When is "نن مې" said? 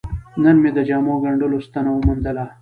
0.43-0.69